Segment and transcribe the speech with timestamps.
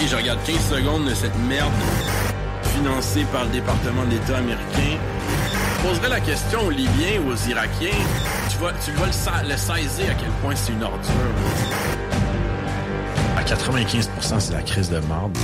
[0.00, 1.72] Ok, je regarde 15 secondes de cette merde
[2.74, 4.98] financée par le département de l'État américain.
[5.82, 7.90] Je poserais la question aux Libyens ou aux Irakiens.
[8.50, 11.10] Tu vas, tu vas le, sa- le saisir à quel point c'est une ordure.
[13.36, 15.36] À 95%, c'est la crise de marde.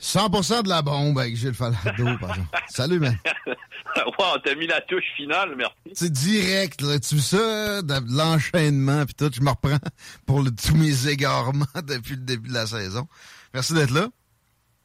[0.00, 1.82] 100% de la bombe avec Gilles Falado,
[2.20, 2.48] par exemple.
[2.68, 3.16] Salut, man.
[4.18, 5.74] wow, t'as mis la touche finale, merci.
[5.94, 6.98] C'est direct, là.
[6.98, 9.78] Tu ça, de l'enchaînement, puis tout, je me reprends
[10.26, 13.06] pour le- tous mes égarements depuis le début de la saison.
[13.54, 14.08] Merci d'être là.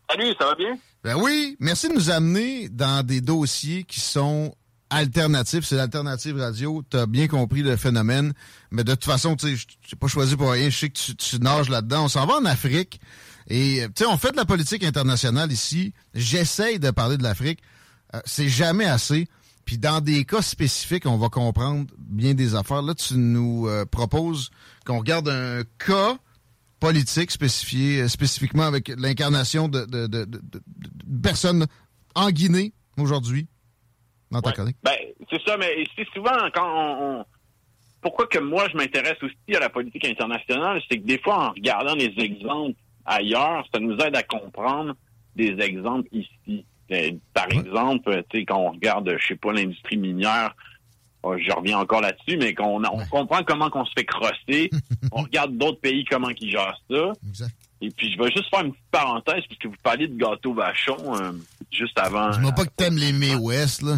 [0.09, 0.77] Salut, ça va bien?
[1.03, 4.55] Ben oui, merci de nous amener dans des dossiers qui sont
[4.89, 5.65] alternatifs.
[5.65, 6.83] C'est l'alternative radio.
[6.89, 8.33] Tu as bien compris le phénomène.
[8.71, 10.69] Mais de toute façon, tu sais, je t'ai pas choisi pour rien.
[10.69, 12.05] Je sais que tu, tu nages là-dedans.
[12.05, 12.99] On s'en va en Afrique.
[13.49, 15.93] Et, euh, tu sais, on fait de la politique internationale ici.
[16.13, 17.59] J'essaye de parler de l'Afrique.
[18.15, 19.27] Euh, c'est jamais assez.
[19.65, 22.81] Puis dans des cas spécifiques, on va comprendre bien des affaires.
[22.81, 24.49] Là, tu nous euh, proposes
[24.85, 26.17] qu'on regarde un cas
[26.79, 30.61] politique spécifié, euh, spécifiquement avec l'incarnation de, de, de, de- de-
[31.05, 31.65] de personnes
[32.13, 33.47] en Guinée aujourd'hui,
[34.31, 34.73] dans ta Ouais.
[34.83, 34.97] Ben,
[35.31, 37.25] c'est ça, mais c'est souvent quand on, on-
[38.01, 41.51] Pourquoi que moi, je m'intéresse aussi à la politique internationale, c'est que des fois, en
[41.51, 42.75] regardant les exemples
[43.05, 44.93] ailleurs, ça nous aide à comprendre
[45.37, 46.65] des exemples ici.
[46.93, 50.55] Euh, Par exemple, euh, quand on regarde, je sais pas, l'industrie minière,
[51.23, 54.69] oh, je reviens encore là-dessus, mais qu'on on comprend comment qu'on se fait crosser,
[55.11, 57.11] on regarde d'autres pays comment ils gèrent ça.
[57.27, 57.51] Exact.
[57.81, 60.97] Et puis, je vais juste faire une petite parenthèse, puisque vous parliez de gâteau vachon
[61.15, 61.33] euh,
[61.71, 62.29] juste avant.
[62.29, 63.97] Dis-moi pas que t'aimes les May West, là.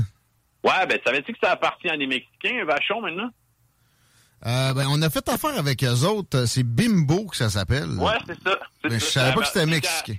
[0.64, 3.30] Ouais, ben, savais-tu que ça appartient à des Mexicains, un vachon, maintenant?
[4.48, 6.46] Euh, ben, on a fait affaire avec eux autres.
[6.46, 7.90] C'est Bimbo que ça s'appelle.
[8.00, 8.60] Ouais, c'est ça.
[8.84, 9.12] Mais je ça.
[9.12, 10.16] savais Ça pas que c'était mexicain.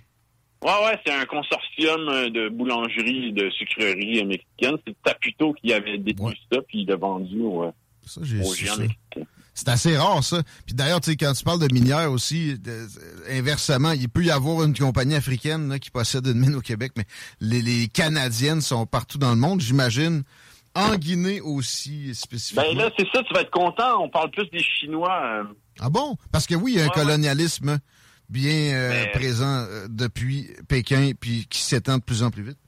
[0.66, 4.76] Ouais, ouais, c'est un consortium euh, de boulangerie, de sucrerie euh, mexicaine.
[4.86, 7.70] C'est Taputo qui avait détenu ça, puis il l'a vendu au, euh,
[8.04, 9.26] Ça, aux géants mexicains.
[9.54, 10.42] C'est assez rare, ça.
[10.66, 12.86] Puis d'ailleurs, tu sais, quand tu parles de minière aussi, de- euh,
[13.38, 16.92] inversement, il peut y avoir une compagnie africaine là, qui possède une mine au Québec,
[16.96, 17.04] mais
[17.40, 20.24] les, les Canadiennes sont partout dans le monde, j'imagine.
[20.74, 22.64] En Guinée aussi, spécifiquement.
[22.74, 24.02] Ben là, c'est ça, tu vas être content.
[24.02, 25.22] On parle plus des Chinois.
[25.24, 25.44] euh,
[25.80, 26.16] Ah bon?
[26.32, 26.92] Parce que oui, il y a un ouais.
[26.92, 27.78] colonialisme
[28.28, 32.58] bien euh, Mais- présent euh, depuis Pékin, puis qui s'étend de plus en plus vite?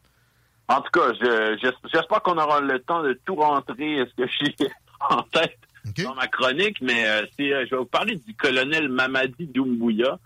[0.69, 4.29] En tout cas, je- j'es- j'espère qu'on aura le temps de tout rentrer, ce que
[4.41, 4.55] j'ai
[5.11, 5.57] en tête
[6.05, 10.19] dans ma chronique, mais euh, euh, je vais vous parler du colonel Mamadi Doumbouya.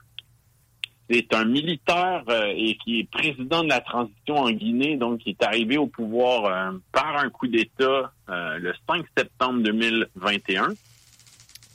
[1.10, 5.31] C'est un militaire euh, et qui est président de la transition en Guinée, donc qui
[5.31, 10.69] est arrivé au pouvoir par un coup d'État le 5 septembre 2021.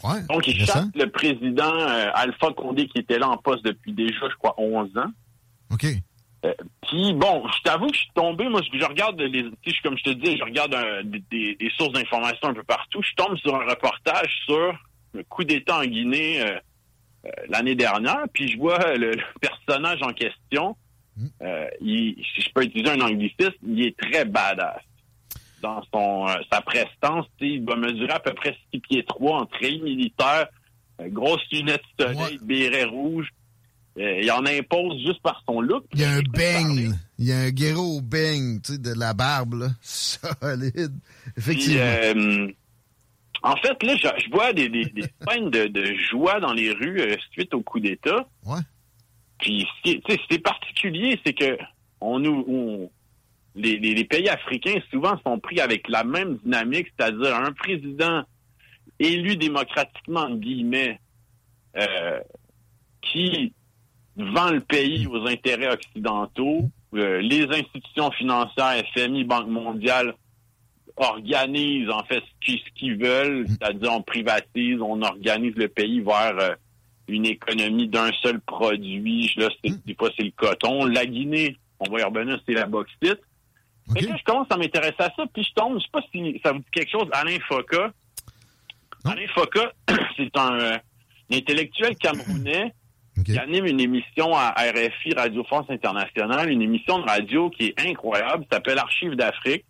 [0.03, 0.22] Ouais.
[0.30, 4.30] Donc, il chasse le président euh, Alpha Condé qui était là en poste depuis déjà,
[4.30, 5.12] je crois, 11 ans.
[5.72, 5.85] OK.
[6.88, 9.44] Puis bon, je t'avoue que je suis tombé, moi je, je regarde les,
[9.84, 13.02] comme je te dis, je regarde euh, des, sources d'informations un peu partout.
[13.02, 14.74] Je tombe sur un reportage sur
[15.13, 16.57] le coup d'État en Guinée euh,
[17.25, 20.78] euh, l'année dernière, puis je vois le, le personnage en question.
[21.41, 24.81] euh, il, si je peux utiliser un anglicisme, il est très badass.
[25.62, 29.03] Dans son euh, sa prestance, tu sais, il doit mesurer à peu près 6 pieds
[29.06, 30.48] 3 en treillis militaire,
[31.01, 33.27] euh, grosse lunette de soleil, béret rouge.
[33.98, 35.83] Euh, il en impose juste par son look.
[35.94, 36.94] Il y a un beigne.
[37.18, 39.68] Il y a un tu sais, de la barbe, là.
[39.81, 40.94] Solide.
[41.36, 42.48] Puis, euh,
[43.42, 46.71] en fait, là, je, je vois des, des, des scènes de, de joie dans les
[46.71, 48.27] rues euh, suite au coup d'État.
[48.45, 48.60] Ouais.
[49.39, 51.57] Puis, ce qui est- tu sais, c'est particulier, c'est que
[52.00, 52.92] on nous, on-
[53.57, 58.24] les, les- les pays africains souvent sont pris avec la même dynamique, c'est-à-dire un président
[59.00, 61.00] élu démocratiquement, guillemets,
[61.77, 62.19] euh,
[63.01, 63.54] qui
[64.15, 70.13] vend le pays aux intérêts occidentaux, euh, les institutions financières, FMI, Banque mondiale,
[70.95, 73.48] organisent en fait ce qu'ils veulent, mm.
[73.48, 76.56] c'est-à-dire on privatise, on organise le pays vers euh,
[77.07, 79.31] une économie d'un seul produit.
[79.38, 79.95] Là, c'est, mm.
[79.95, 80.86] pas c'est le coton.
[80.86, 83.19] La Guinée, on va y revenir, c'est la bauxite.
[83.95, 86.42] Et là, je commence à m'intéresser à ça, puis je tombe, je sais pas si
[86.44, 87.92] ça vous dit quelque chose, Alain Foka.
[89.06, 89.72] Alain Foka,
[90.18, 90.80] c'est un,
[91.31, 92.74] intellectuel camerounais
[93.25, 97.81] qui anime une émission à RFI, Radio France Internationale, une émission de radio qui est
[97.88, 99.66] incroyable, s'appelle Archives d'Afrique.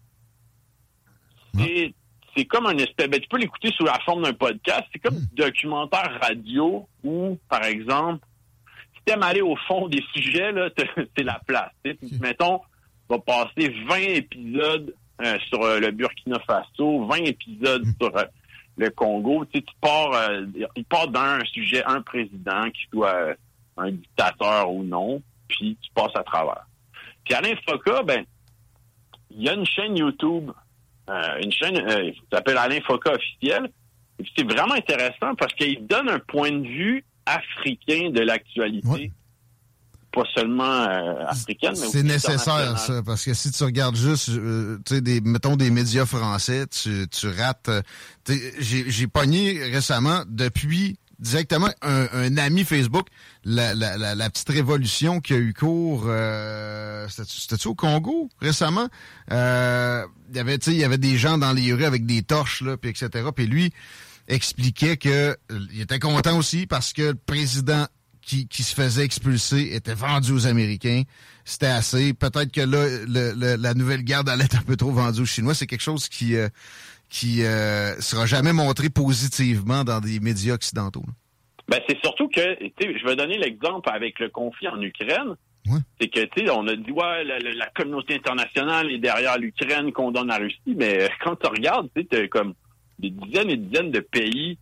[2.35, 5.15] C'est comme un espèce, ben, tu peux l'écouter sous la forme d'un podcast, c'est comme
[5.15, 8.23] un documentaire radio où, par exemple,
[8.95, 10.69] si t'aimes aller au fond des sujets, là,
[11.17, 11.71] c'est la place.
[12.21, 12.61] Mettons, on
[13.09, 17.93] va passer 20 épisodes euh, sur euh, le Burkina Faso, 20 épisodes hmm.
[17.99, 18.23] sur euh,
[18.77, 19.45] le Congo.
[19.45, 20.29] Tu, sais, tu pars,
[20.75, 23.35] il part d'un sujet, un président qui soit
[23.77, 26.67] un dictateur ou non, puis tu passes à travers.
[27.23, 28.23] Puis Alain Foka, ben,
[29.31, 30.51] il y a une chaîne YouTube
[31.09, 33.69] euh, une chaîne euh, qui s'appelle Alain Foka officiel.
[34.35, 39.11] C'est vraiment intéressant parce qu'il donne un point de vue africain de l'actualité.
[40.21, 44.95] Pas seulement euh, africaine, mais C'est nécessaire, ça, parce que si tu regardes juste, tu
[44.95, 47.69] sais, des, mettons des médias français, tu, tu rates.
[48.59, 53.07] J'ai pogné récemment, depuis directement un, ami Facebook,
[53.43, 58.87] la, la, la, petite révolution qui a eu cours, euh, c'était-tu au Congo récemment?
[59.31, 62.77] Euh, y avait, il y avait des gens dans les rues avec des torches, là,
[62.77, 63.29] puis etc.
[63.35, 63.73] Puis lui
[64.27, 67.87] expliquait que euh, il était content aussi parce que le président
[68.27, 71.03] qui, qui se faisait expulser était vendu aux Américains.
[71.45, 72.13] C'était assez.
[72.13, 75.55] Peut-être que là, le, la nouvelle garde allait être un peu trop vendue aux Chinois.
[75.55, 76.35] C'est quelque chose qui...
[76.35, 76.49] Euh,
[77.09, 81.05] qui euh, sera jamais montré positivement dans des médias occidentaux.
[81.69, 85.35] Ben, c'est surtout que, je vais donner l'exemple avec le conflit en Ukraine.
[86.01, 90.27] C'est que, tu sais, on a dit, ouais, la, communauté internationale est derrière l'Ukraine, condamne
[90.27, 92.53] la Russie, mais euh, quand tu regardes, tu sais, comme
[92.99, 94.57] des dizaines et dizaines de pays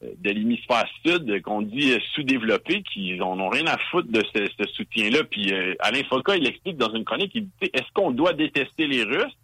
[0.00, 5.24] de l'hémisphère sud qu'on dit sous-développés qui n'ont rien à foutre de ce, soutien-là.
[5.24, 9.02] Puis Alain Foucault, il explique dans une chronique, il dit, est-ce qu'on doit détester les
[9.02, 9.36] Russes?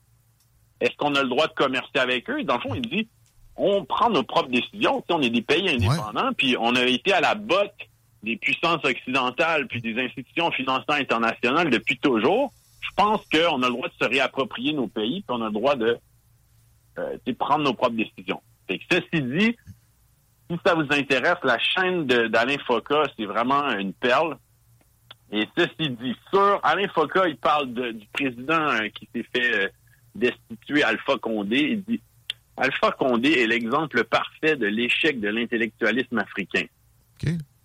[0.80, 2.44] Est-ce qu'on a le droit de commercer avec eux?
[2.44, 3.08] Dans le fond, il dit,
[3.56, 5.04] on prend nos propres décisions.
[5.08, 7.72] on est des pays indépendants, puis on a été à la botte
[8.22, 12.52] des puissances occidentales puis des institutions financières internationales depuis toujours.
[12.80, 15.52] Je pense qu'on a le droit de se réapproprier nos pays, puis on a le
[15.52, 15.98] droit de,
[16.98, 18.40] euh, prendre nos propres décisions.
[18.66, 19.56] Fait que ceci dit,
[20.50, 24.36] si ça vous intéresse, la chaîne d'Alain Foka, c'est vraiment une perle.
[25.32, 29.68] Et ceci dit, sur Alain Foka, il parle du président euh, qui s'est fait euh,
[30.14, 31.58] destituer Alpha Condé.
[31.58, 32.00] Il dit
[32.56, 36.66] Alpha Condé est l'exemple parfait de l'échec de l'intellectualisme africain.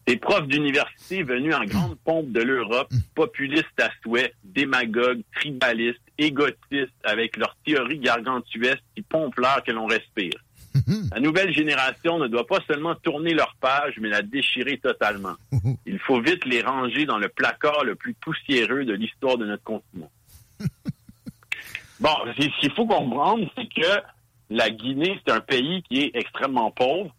[0.07, 6.93] Des profs d'université venus en grande pompe de l'Europe, populistes à souhait, démagogues, tribalistes, égotistes,
[7.03, 10.33] avec leurs théories gargantuesques qui pompent l'air que l'on respire.
[11.11, 15.35] La nouvelle génération ne doit pas seulement tourner leur page, mais la déchirer totalement.
[15.85, 19.63] Il faut vite les ranger dans le placard le plus poussiéreux de l'histoire de notre
[19.63, 20.11] continent.
[21.99, 24.01] bon, ce qu'il faut comprendre, c'est que
[24.49, 27.13] la Guinée, c'est un pays qui est extrêmement pauvre.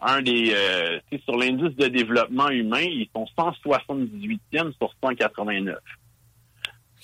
[0.00, 5.78] Un des, euh, sur l'indice de développement humain, ils sont 178e sur 189.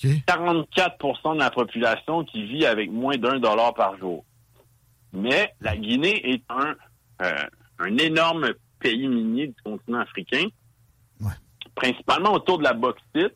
[0.01, 4.23] 44% de la population qui vit avec moins d'un dollar par jour.
[5.13, 6.75] Mais la Guinée est un,
[7.21, 7.43] euh,
[7.79, 10.45] un énorme pays minier du continent africain,
[11.75, 13.35] principalement autour de la bauxite.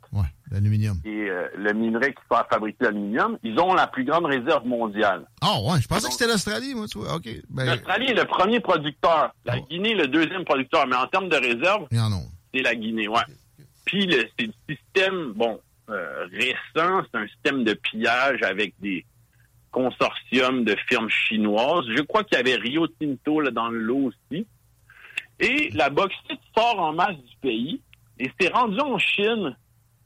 [0.52, 1.00] L'aluminium.
[1.04, 5.26] Et euh, le minerai qui sert fabriquer l'aluminium, ils ont la plus grande réserve mondiale.
[5.42, 7.16] Ah ouais, je pensais que c'était l'Australie, moi, tu vois.
[7.16, 7.28] OK.
[7.50, 7.66] Ben...
[7.66, 9.34] L'Australie est le premier producteur.
[9.46, 9.66] La oh.
[9.68, 10.86] Guinée, le deuxième producteur.
[10.86, 11.88] Mais en termes de réserve,
[12.54, 13.24] c'est la Guinée, ouais.
[13.86, 19.04] Puis c'est le système, bon, euh, récent, c'est un système de pillage avec des
[19.74, 21.86] consortiums de firmes chinoises.
[21.98, 24.48] Je crois qu'il y avait Rio Tinto là, dans le lot aussi.
[25.42, 27.82] Et la bauxite sort en masse du pays
[28.20, 29.58] et c'est rendu en Chine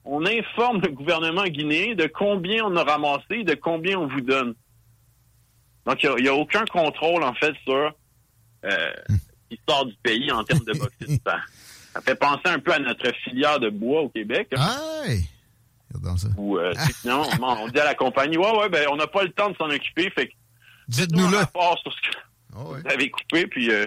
[0.08, 4.56] on informe le gouvernement guinéen de combien on a ramassé, de combien on vous donne.
[5.86, 7.94] Donc, il n'y a, aucun contrôle, en fait, sur
[8.66, 8.92] euh,
[9.52, 11.22] l'histoire du pays en termes de bauxite.
[11.26, 14.48] ça, fait penser un peu à notre filière de bois au Québec.
[14.58, 15.04] Ah,
[16.18, 16.28] ça.
[16.38, 19.32] Ou, euh, sinon, on dit à la compagnie, ouais, ouais, ben, on n'a pas le
[19.32, 20.32] temps de s'en occuper, fait
[20.88, 21.50] Dites-nous là.
[21.54, 22.18] sur ce que
[22.56, 23.86] ah vous avez coupé, puis euh,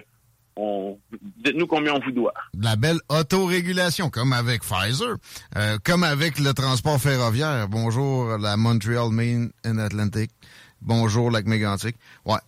[1.38, 2.35] dites-nous combien on vous doit.
[2.59, 5.16] La belle autorégulation, comme avec Pfizer,
[5.57, 7.69] euh, comme avec le transport ferroviaire.
[7.69, 10.30] Bonjour la Montreal, Maine and Atlantic.
[10.83, 11.97] Bonjour Lac Mégantic.
[12.26, 12.38] Ouais.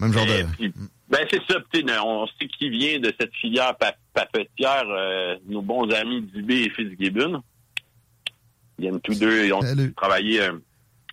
[0.00, 0.44] Même genre de...
[1.08, 1.58] ben c'est ça,
[2.04, 3.76] on sait qui vient de cette filière
[4.12, 4.84] papetière,
[5.46, 7.42] nos bons amis Dubé et Fitzgibbon.
[8.78, 9.60] Ils viennent tous deux, ils ont
[9.96, 10.52] travaillé euh,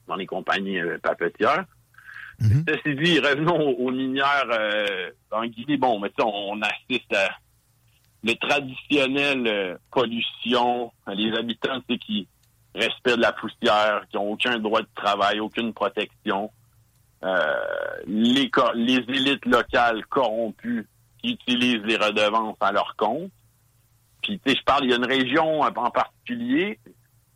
[0.07, 1.65] dans les compagnies papetières.
[2.39, 2.63] Mhm.
[2.67, 5.77] Ceci dit, revenons aux, aux minières euh, en Guinée.
[5.77, 7.29] Bon, mais tu sais, on, on assiste à
[8.23, 12.27] le traditionnel euh, pollution, les habitants qui
[12.75, 16.51] respirent de la poussière, qui ont aucun droit de travail, aucune protection,
[17.23, 17.53] euh,
[18.07, 20.87] les, les élites locales corrompues
[21.21, 23.31] qui utilisent les redevances à leur compte.
[24.21, 26.79] Puis, tu sais, je parle, il y a une région en particulier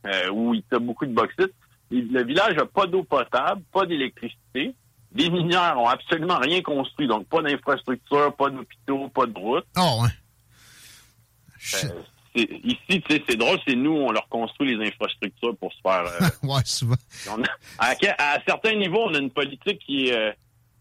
[0.05, 1.53] euh, où il y a beaucoup de bauxite.
[1.91, 4.73] Le village n'a pas d'eau potable, pas d'électricité.
[5.15, 9.65] Les mineurs ont absolument rien construit, donc pas d'infrastructure, pas d'hôpitaux, pas de routes.
[9.75, 10.09] Ah, ouais.
[11.59, 11.85] Shit.
[12.35, 15.77] Euh, ici, tu sais, c'est drôle, c'est nous, on leur construit les infrastructures pour se
[15.83, 16.03] faire.
[16.05, 16.95] euh, ouais, souvent.
[17.77, 20.31] a- à, certains niveaux, on a une politique qui est euh,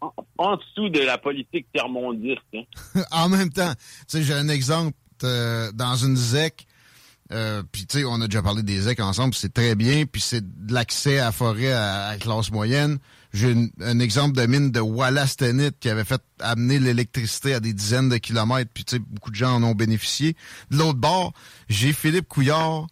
[0.01, 2.41] en, en dessous de la politique tiers-mondiste.
[2.55, 2.63] hein.
[3.11, 6.67] en même temps, tu sais, j'ai un exemple euh, dans une ZEC.
[7.33, 10.21] Euh, puis tu sais, on a déjà parlé des ZEC ensemble, c'est très bien, puis
[10.21, 12.99] c'est de l'accès à la forêt à, à la classe moyenne.
[13.33, 18.11] J'ai un exemple de mine de Wallace-Tenit qui avait fait amener l'électricité à des dizaines
[18.11, 20.37] de kilomètres, puis tu sais, beaucoup de gens en ont bénéficié.
[20.71, 21.33] De l'autre bord,
[21.69, 22.89] j'ai Philippe Couillard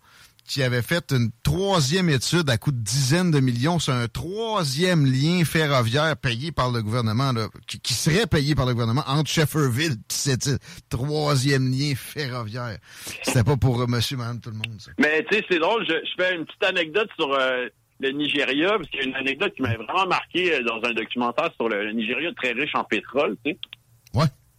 [0.50, 5.06] qui avait fait une troisième étude à coût de dizaines de millions sur un troisième
[5.06, 7.30] lien ferroviaire payé par le gouvernement,
[7.68, 10.58] qui, serait payé par le gouvernement entre Shefferville et cette île.
[10.88, 12.78] Troisième lien ferroviaire.
[13.22, 14.76] C'était pas pour euh, monsieur, madame, tout le monde.
[14.98, 17.68] Mais tu sais, c'est drôle, je, fais une petite anecdote sur euh,
[18.00, 20.92] le Nigeria, parce qu'il y a une anecdote qui m'avait vraiment marqué euh, dans un
[20.92, 23.58] documentaire sur le, le Nigeria très riche en pétrole, tu sais.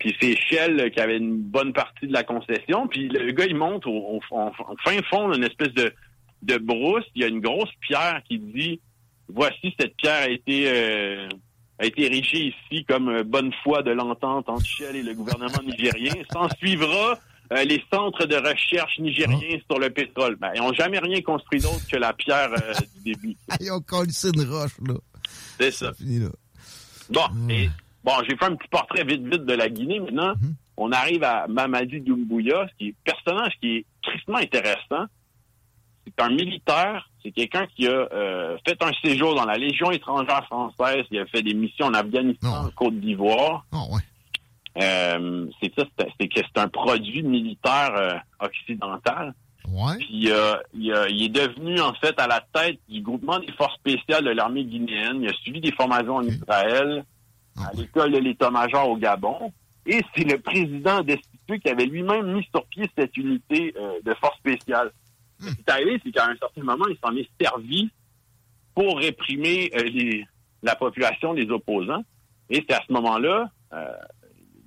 [0.02, 2.88] Puis c'est Shell qui avait une bonne partie de la concession.
[2.88, 5.94] Puis le gars, il monte au, au- en- en fin fond d'une espèce de,
[6.42, 7.06] de brousse.
[7.16, 8.82] Il y a une grosse pierre qui dit
[9.30, 11.30] voici cette pierre a été euh,
[11.80, 15.62] a été érigée ici comme euh, bonne foi de l'entente entre Shell et le gouvernement
[15.64, 16.14] nigérien.
[16.34, 17.20] S'en suivra
[17.54, 20.36] euh, les centres de recherche nigériens sur le pétrole.
[20.38, 23.36] Ben, ils n'ont jamais rien construit d'autre que la pierre euh, du début.
[23.60, 24.96] Ils ont collé une roche, là.
[25.60, 25.94] C'est ça.
[25.94, 26.30] Fini, là.
[27.10, 27.70] Bon, et,
[28.04, 30.00] bon, j'ai fait un petit portrait vite vite de la Guinée.
[30.00, 30.34] Maintenant,
[30.78, 35.06] on arrive à Mamadi Doumbouya, ce qui est un personnage qui est tristement intéressant.
[36.06, 40.44] C'est un militaire, c'est quelqu'un qui a euh, fait un séjour dans la Légion étrangère
[40.46, 43.66] française, il a fait des missions en Afghanistan, en Côte d'Ivoire.
[43.72, 44.02] Ouais.
[44.82, 45.86] Euh, c'est ça,
[46.20, 49.34] c'est que c'est un produit militaire euh, occidental.
[49.70, 49.98] Ouais.
[50.00, 53.52] Puis euh, il, a- il est devenu en fait à la tête du groupement des
[53.54, 55.22] forces spéciales de l'armée guinéenne.
[55.22, 57.04] Il a suivi des formations en Israël,
[57.68, 59.52] à l'école de l'état-major au Gabon.
[59.86, 64.14] Et c'est le président destitué qui avait lui-même mis sur pied cette unité euh, de
[64.16, 64.92] forces spéciales.
[65.40, 67.90] Ce qui est arrivé, c'est qu'à un certain moment, il s'en est servi
[68.76, 70.26] pour réprimer euh, les-
[70.62, 72.04] la population des opposants.
[72.52, 73.86] Et c'est à ce moment-là, euh,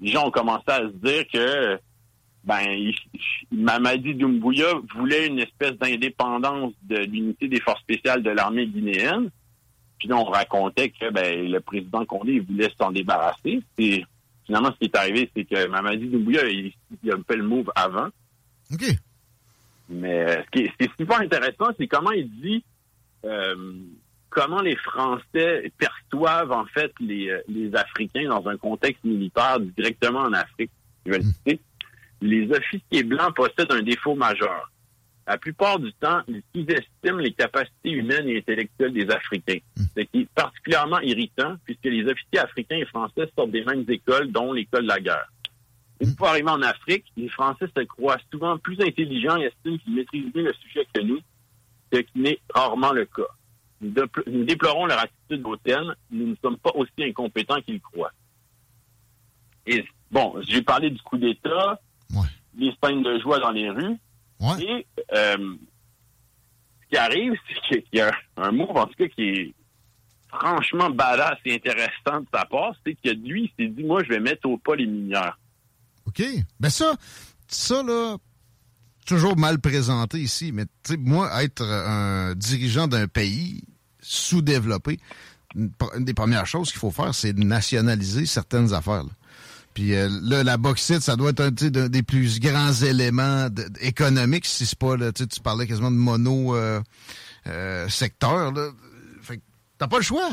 [0.00, 1.78] les gens ont commencé à se dire que
[2.42, 2.94] ben, il-
[3.52, 9.30] Mamadi Doumbouya voulait une espèce d'indépendance de l'unité des forces spéciales de l'armée guinéenne.
[10.04, 13.62] Puis là, on racontait que ben, le président Condé il voulait s'en débarrasser.
[13.78, 14.04] Et
[14.44, 17.72] finalement, ce qui est arrivé, c'est que Mamadi Doumbouya, il, il a fait le move
[17.74, 18.08] avant.
[18.70, 18.84] OK.
[19.88, 22.62] Mais euh, ce qui est, ce qui est super intéressant, c'est comment il dit
[23.24, 23.72] euh,
[24.28, 30.20] comment les Français perçoivent en fait les, euh, les Africains dans un contexte militaire directement
[30.20, 30.70] en Afrique.
[31.06, 31.60] Je vais le citer.
[32.20, 34.70] Les officiers blancs possèdent un défaut majeur.
[35.26, 39.58] La plupart du temps, ils sous-estiment les capacités humaines et intellectuelles des Africains.
[39.96, 44.30] Ce qui est particulièrement irritant puisque les officiers africains et français sortent des mêmes écoles,
[44.30, 45.30] dont l'école de la guerre.
[46.00, 49.94] Une fois arrivés en Afrique, les Français se croient souvent plus intelligents et estiment qu'ils
[49.94, 51.20] maîtrisent mieux le sujet que nous,
[51.92, 53.22] ce qui n'est rarement le cas.
[53.80, 58.12] Nous, dépl- nous déplorons leur attitude hautaine, nous ne sommes pas aussi incompétents qu'ils croient.
[59.66, 61.80] Et bon, j'ai parlé du coup d'État,
[62.14, 62.26] Ouais.
[62.54, 63.96] des scènes de joie dans les rues,
[64.44, 64.62] Ouais.
[64.62, 65.56] et euh,
[66.82, 67.32] ce qui arrive,
[67.68, 69.54] c'est qu'il y a un move, en tout cas, qui est
[70.28, 74.08] franchement badass et intéressant de sa part, c'est que lui, il s'est dit, moi, je
[74.08, 75.38] vais mettre au pas les mineurs.
[76.06, 76.22] OK.
[76.60, 76.96] Ben ça,
[77.48, 78.16] ça, là,
[79.06, 83.62] toujours mal présenté ici, mais tu sais, moi, être un dirigeant d'un pays
[84.00, 84.98] sous-développé,
[85.54, 85.70] une,
[86.00, 89.04] des premières choses qu'il faut faire, c'est de nationaliser certaines affaires.
[89.04, 89.10] là.
[89.74, 93.48] Puis euh, là, la bauxite, ça doit être un des plus grands éléments
[93.80, 96.80] économiques, si c'est pas, là, tu parlais quasiment de mono euh,
[97.48, 98.52] euh, secteur.
[98.52, 98.70] Là.
[99.20, 99.40] Fait
[99.76, 100.30] t'as pas le choix.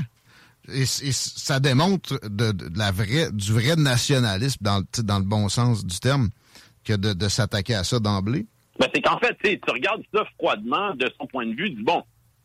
[0.71, 4.79] Et, ça démontre de, la vraie, du vrai nationalisme dans,
[5.19, 6.29] le- bon sens du terme
[6.83, 8.45] que de, s'attaquer à ça d'emblée.
[8.79, 12.03] Ben, c'est qu'en fait, tu regardes ça froidement de son point de vue, du bon,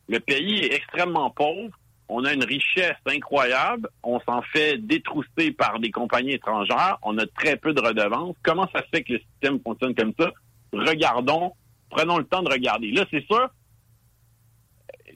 [0.08, 5.80] le pays est extrêmement pauvre, on a une richesse incroyable, on s'en fait détrousser par
[5.80, 8.36] des compagnies étrangères, on a très peu de redevances.
[8.42, 10.30] Comment ça se fait que le système fonctionne comme ça?
[10.72, 11.52] Regardons,
[11.90, 12.90] prenons le temps de regarder.
[12.92, 13.48] Là, c'est sûr,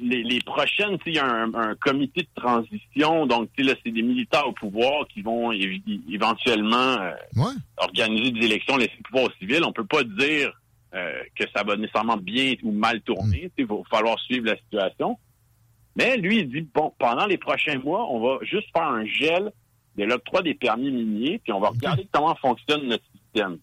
[0.00, 4.02] les, les prochaines, il y a un, un, comité de transition, donc là, c'est des
[4.02, 7.52] militaires au pouvoir qui vont éventuellement euh, ouais.
[7.76, 9.62] organiser des élections, laisser le pouvoir aux civils.
[9.64, 10.52] On peut pas dire
[10.94, 13.46] euh, que ça va nécessairement bien ou mal tourner.
[13.46, 13.50] Mm.
[13.58, 15.18] Il va falloir suivre la situation.
[15.96, 19.52] Mais lui, il dit, bon, pendant les prochains mois, on va juste faire un gel
[19.96, 23.58] de l'octroi des permis miniers, puis on va regarder comment fonctionne notre système.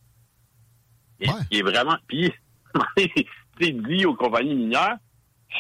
[1.19, 1.35] Et Ouais.
[1.59, 1.95] est vraiment...
[2.07, 2.31] Puis,
[3.59, 4.97] il dit aux compagnies minières,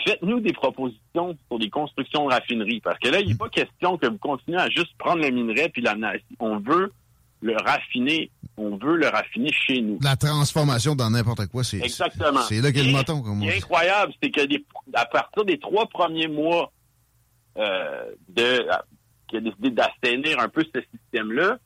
[0.05, 2.81] faites-nous des propositions sur des constructions de raffineries.
[2.81, 5.69] Parce que là, il n'est pas question que vous continuez à juste prendre le minerai
[5.69, 6.21] puis l'amener.
[6.39, 6.91] On veut
[7.41, 8.31] le raffiner.
[8.57, 9.99] On veut le raffiner chez nous.
[10.01, 12.41] La transformation dans n'importe quoi, c'est Exactement.
[12.49, 13.21] c'est là qu'est le moton.
[13.21, 16.71] Comme on incroyable, c'est que des- à partir des trois premiers mois
[17.57, 18.65] euh, de
[19.27, 21.57] qui a décidé d'assainir un peu ce système-là,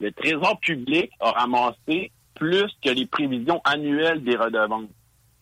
[0.00, 4.88] le Trésor public a ramassé plus que les prévisions annuelles des redevances,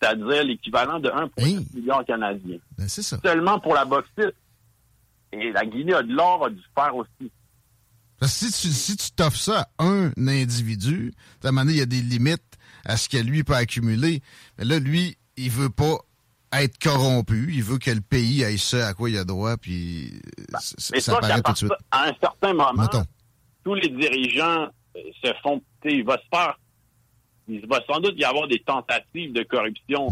[0.00, 1.66] c'est-à-dire l'équivalent de 1,7 Hey.
[1.74, 3.18] milliard canadien, Ben, c'est ça.
[3.22, 4.34] seulement pour la bauxite.
[5.32, 7.30] Et la Guinée a de l'or a dû faire aussi.
[8.18, 11.12] Parce que si tu, si tu t'offres ça à un individu,
[11.44, 12.42] à un moment donné, il y a des limites
[12.84, 14.22] à ce que lui peut accumuler.
[14.58, 15.98] Mais là, lui, il veut pas
[16.52, 17.52] être corrompu.
[17.52, 20.44] Il veut que le pays ait ça à quoi il a droit, puis euh,
[20.92, 21.72] Mais ça ça, paraît tout de suite.
[21.90, 23.04] à un certain moment, Mettons.
[23.64, 26.58] tous les dirigeants euh, se font, il va se faire,
[27.48, 30.08] il va sans doute y avoir des tentatives de corruption.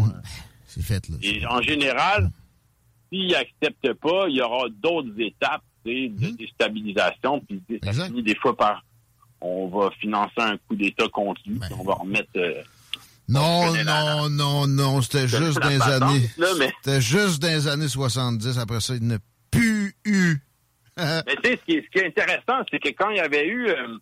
[0.66, 1.16] C'est fait, là.
[1.22, 2.30] Et en général,
[3.10, 6.36] s'ils n'acceptent pas, il y aura d'autres étapes de Mhm.
[6.36, 7.40] déstabilisation.
[7.40, 8.06] Puis ça Exact.
[8.06, 8.84] finit des fois par
[9.40, 11.66] on va financer un coup d'État contre lui, Ben.
[11.66, 12.62] puis on va remettre euh,
[13.28, 16.30] Non, la- non, non, non, c'était juste dans les années...
[16.58, 18.58] mais- C'était juste dans les années 70.
[18.58, 19.18] Après ça, il n'a
[19.50, 20.36] plus eu...
[20.96, 23.20] Mais tu sais, ce qui, est, ce qui est intéressant, c'est que quand il y
[23.20, 23.98] avait eu, euh,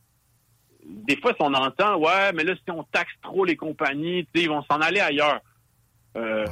[0.85, 4.49] des fois, si on entend, ouais, mais là, si on taxe trop les compagnies, ils
[4.49, 5.41] vont s'en aller ailleurs.
[6.17, 6.45] Euh,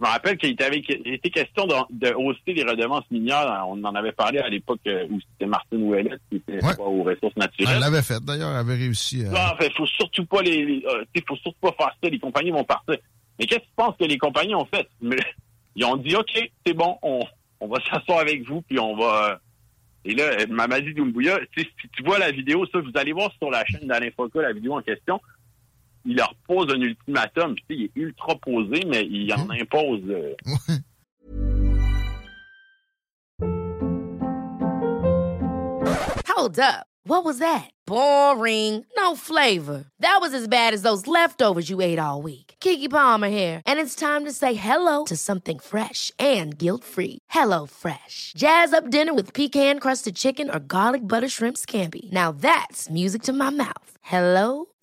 [0.00, 3.64] Je me rappelle qu'il était question de, de hausser les redevances minières.
[3.68, 6.78] On en avait parlé à l'époque euh, où c'était Martin Ouellet qui était Ouais.
[6.78, 7.80] aux ressources Elle naturelles.
[7.80, 8.50] l'avait fait, d'ailleurs.
[8.50, 9.30] Elle avait réussi à...
[9.30, 12.08] Non, fait, faut surtout pas les, les- euh, tu sais, faut surtout pas faire ça.
[12.08, 12.96] Les compagnies vont partir.
[13.40, 14.88] Mais qu'est-ce que tu penses que les compagnies ont fait?
[15.76, 17.20] Ils ont dit, ok, c'est bon, on,
[17.60, 19.30] on va s'asseoir avec vous, puis on va.
[19.32, 19.36] euh,
[20.04, 23.64] Et là, Mamadi Doumbouya, si tu vois la vidéo, ça, vous allez voir sur la
[23.66, 25.20] chaîne d'Alain Foka la vidéo en question.
[26.04, 29.48] Il leur pose un ultimatum, puis tu sais, il est ultra posé, mais il en
[29.50, 30.00] impose.
[30.08, 30.34] euh,
[36.28, 36.86] Hold up.
[37.04, 37.70] What was that?
[37.86, 38.84] Boring.
[38.96, 39.86] No flavor.
[40.00, 42.54] That was as bad as those leftovers you ate all week.
[42.60, 47.18] Kiki Palmer here, and it's time to say hello to something fresh and guilt-free.
[47.30, 48.32] Hello Fresh.
[48.36, 52.10] Jazz up dinner with pecan-crusted chicken or garlic butter shrimp scampi.
[52.12, 53.90] Now that's music to my mouth.
[54.02, 54.66] Hello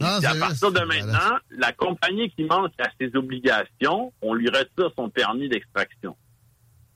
[0.00, 4.90] Puis à partir de maintenant, la compagnie qui manque à ses obligations, on lui retire
[4.96, 6.16] son permis d'extraction.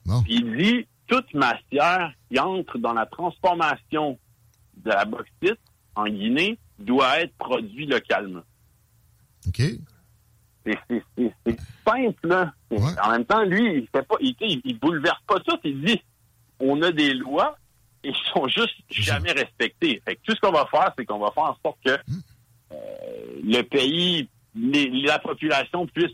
[0.05, 0.23] Bon.
[0.23, 4.17] Puis il dit, toute matière qui entre dans la transformation
[4.77, 5.59] de la bauxite
[5.93, 8.41] en Guinée doit être produite localement.
[9.47, 9.61] OK.
[10.65, 12.53] C'est simple, là.
[12.71, 12.79] Ouais.
[13.03, 15.59] En même temps, lui, il fait pas, il, tu sais, il, il bouleverse pas tout.
[15.63, 16.01] Il dit,
[16.59, 17.55] on a des lois
[18.03, 20.01] et ils sont juste jamais respectées.
[20.05, 22.19] Fait que tout ce qu'on va faire, c'est qu'on va faire en sorte que Hmm.
[22.75, 26.13] Euh, le pays, la population puisse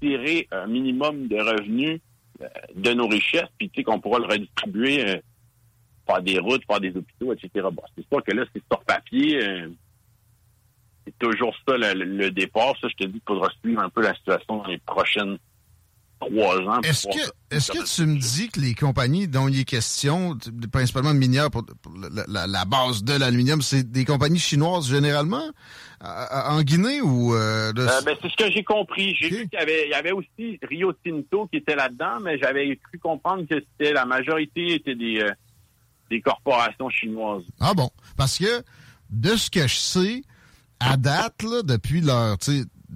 [0.00, 2.00] tirer un minimum de revenus
[2.42, 5.16] euh, de nos richesses, puis tu sais qu'on pourra le redistribuer, euh,
[6.06, 7.50] faire des routes, faire des hôpitaux, etc.
[7.72, 9.40] Bon, c'est sûr que là, c'est sur papier.
[11.06, 12.74] c'est toujours ça le- le départ.
[12.80, 15.36] Ça, je te dis qu'il faudra suivre un peu la situation dans les prochaines
[16.30, 16.76] trois ans.
[16.80, 20.36] pour Est-ce que, est-ce que tu me dis que les compagnies dont il est question,
[20.72, 25.44] principalement minières pour, pour la, la- la base de l'aluminium, c'est des compagnies chinoises généralement
[26.00, 29.14] à- à- en Guinée ou euh, de- Euh, ben, c'est ce que j'ai compris.
[29.18, 29.32] J'ai Ok.
[29.32, 32.76] vu qu'il y avait, il y avait aussi Rio Tinto qui était là-dedans, mais j'avais
[32.76, 35.30] cru comprendre que c'était la majorité était des, euh,
[36.10, 37.44] des corporations chinoises.
[37.60, 37.90] Ah bon?
[38.16, 38.62] Parce que
[39.10, 40.22] de ce que je sais,
[40.80, 42.36] à date, là, depuis leur,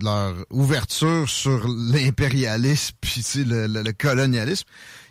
[0.05, 4.65] leur ouverture sur l'impérialisme puis le, le, le, colonialisme,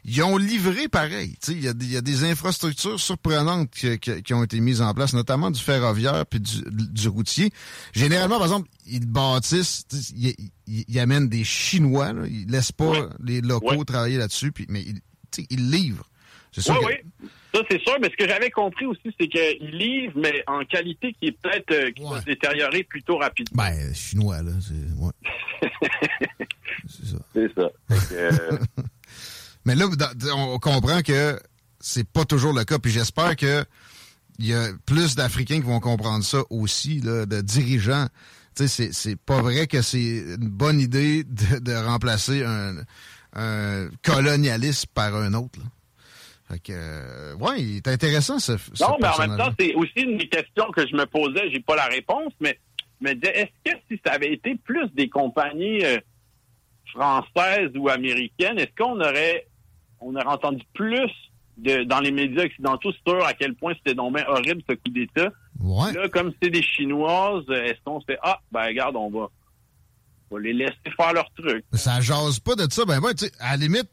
[0.05, 1.37] ils ont livré pareil.
[1.47, 5.13] Il y, y, a des infrastructures surprenantes qui, qui, qui, ont été mises en place,
[5.13, 7.51] notamment du ferroviaire puis du, du routier.
[7.93, 10.33] Généralement, par exemple, ils bâtissent, ils,
[10.67, 14.81] ils, ils, amènent des Chinois, là, ils laissent pas les locaux travailler là-dessus, puis mais
[14.81, 15.01] ils,
[15.49, 16.09] ils livrent.
[16.55, 16.61] Que...
[17.53, 17.97] Ça, c'est sûr.
[18.01, 21.71] Mais ce que j'avais compris aussi, c'est qu'ils livrent, mais en qualité qui est peut-être
[21.71, 22.19] euh, qui ouais.
[22.19, 23.63] se détériorer plutôt rapidement.
[23.63, 24.51] Ben, chinois, là.
[24.61, 25.69] C'est ouais.
[26.87, 27.17] ça.
[27.33, 27.69] C'est ça.
[27.89, 28.57] Que, euh...
[29.65, 29.85] mais là,
[30.35, 31.39] on comprend que
[31.79, 32.79] c'est pas toujours le cas.
[32.79, 33.63] Puis j'espère que
[34.39, 38.07] il y a plus d'Africains qui vont comprendre ça aussi, là, de dirigeants.
[38.55, 42.75] Tu sais, c'est pas vrai que c'est une bonne idée de, de remplacer un,
[43.33, 45.59] un colonialisme par un autre.
[45.59, 45.65] Là.
[46.49, 48.57] Fait que, euh, ouais, il est intéressant ce.
[48.57, 51.51] ce non, mais en même temps, c'est aussi une des questions que je me posais.
[51.51, 52.57] J'ai pas la réponse, mais
[53.01, 55.99] mais est-ce que si ça avait été plus des compagnies euh,
[56.93, 59.47] françaises ou américaines, est-ce qu'on aurait
[59.99, 61.11] on aurait entendu plus
[61.57, 65.29] de dans les médias occidentaux sur à quel point c'était donc horrible ce coup d'État?
[65.59, 65.91] Ouais.
[65.91, 69.27] Là, comme c'est des chinoises, est-ce qu'on se fait ah ben regarde, on va,
[70.31, 71.65] on va les laisser faire leur truc.
[71.73, 73.89] Ça jase pas de ça, ben ouais, tu sais, à la limite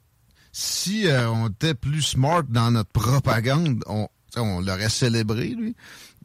[0.57, 5.75] si euh, on était plus smart dans notre propagande, on, on l'aurait célébré, lui.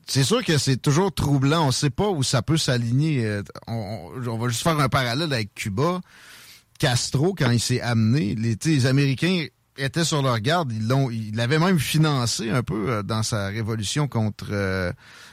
[0.05, 1.67] C'est sûr que c'est toujours troublant.
[1.67, 3.41] On sait pas où ça peut s'aligner.
[3.67, 6.01] On, on, va juste faire un parallèle avec Cuba.
[6.77, 9.45] Castro, quand il s'est amené, les, les Américains
[9.77, 10.71] étaient sur leur garde.
[10.71, 14.91] Ils l'ont, ils l'avaient même financé un peu euh, dans sa révolution contre euh,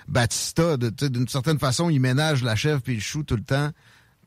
[0.09, 0.77] Batista.
[0.77, 3.71] d'une certaine façon, il ménage la chèvre puis le chou tout le temps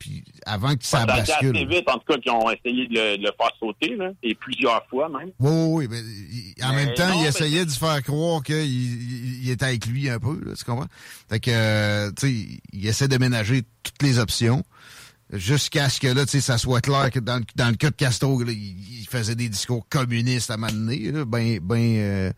[0.00, 1.54] puis avant que ça ça bascule.
[1.56, 4.10] assez vite, en tout cas, qui ont essayé de le, de le, faire sauter, là,
[4.22, 5.30] et plusieurs fois même.
[5.38, 5.88] Oui, oui, oui.
[5.90, 9.50] Mais, il, en mais même temps, non, il essayait de faire croire qu'il il, il
[9.50, 10.88] était avec lui un peu, là, tu comprends?
[11.28, 14.64] Fait que, euh, tu sais, il essaie de ménager toutes les options
[15.32, 17.96] jusqu'à ce que là, tu sais, ça soit clair que dans, dans le cas de
[17.96, 22.32] Castro, là, il, il, faisait des discours communistes à là, ben, ben, euh,